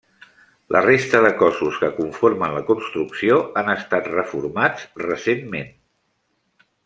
La 0.75 0.79
resta 0.85 1.19
de 1.25 1.31
cossos 1.41 1.75
que 1.83 1.89
conformen 1.97 2.55
la 2.55 2.63
construcció 2.71 3.37
han 3.61 3.69
estat 3.75 4.09
reformats 4.15 4.89
recentment. 5.05 5.71